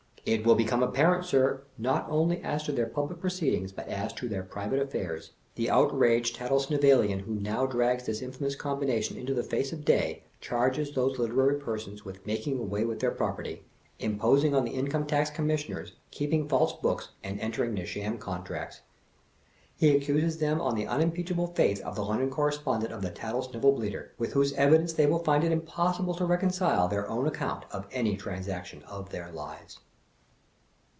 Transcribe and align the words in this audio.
This 0.23 0.45
will 0.45 0.53
become 0.53 0.83
apparent, 0.83 1.25
sir, 1.25 1.63
not 1.79 2.05
only 2.07 2.41
as 2.43 2.61
to 2.63 2.71
their 2.71 2.85
public 2.85 3.19
proceedings 3.19 3.71
but 3.71 3.87
as 3.87 4.13
to 4.13 4.29
their 4.29 4.43
private 4.43 4.77
affairs. 4.79 5.31
The 5.55 5.71
outraged 5.71 6.35
Tattlesnivellian 6.37 7.21
who 7.21 7.33
now 7.33 7.65
drags 7.65 8.05
this 8.05 8.21
infamous 8.21 8.55
combination 8.55 9.17
into 9.17 9.33
the 9.33 9.41
face 9.41 9.73
of 9.73 9.83
day, 9.83 10.21
charges 10.39 10.93
those 10.93 11.17
literary 11.17 11.55
persons 11.59 12.05
with 12.05 12.23
making 12.23 12.59
away 12.59 12.85
with 12.85 12.99
their 12.99 13.09
property, 13.09 13.63
imposing 13.97 14.53
on 14.53 14.63
the 14.63 14.73
Income 14.73 15.07
Tax 15.07 15.31
Commissioners, 15.31 15.93
keeping 16.11 16.47
false 16.47 16.73
books, 16.73 17.09
and 17.23 17.39
entering 17.39 17.71
into 17.71 17.87
sham 17.87 18.19
contracts. 18.19 18.81
He 19.75 19.89
accuses 19.89 20.37
them 20.37 20.61
on 20.61 20.75
the 20.75 20.85
unimpeachable 20.85 21.47
faith 21.47 21.81
of 21.81 21.95
the 21.95 22.05
London 22.05 22.29
Correspondent 22.29 22.93
of 22.93 23.01
The 23.01 23.09
Tattlesnivel 23.09 23.75
Bleater. 23.75 24.09
With 24.19 24.33
whose 24.33 24.53
evidence 24.53 24.93
they 24.93 25.07
will 25.07 25.23
find 25.23 25.43
it 25.43 25.51
impossible 25.51 26.13
to 26.13 26.25
reconcile 26.25 26.87
their 26.87 27.09
own 27.09 27.25
account 27.25 27.65
of 27.71 27.87
any 27.91 28.15
transaction 28.15 28.83
of 28.83 29.09
their 29.09 29.31
lives. 29.31 29.79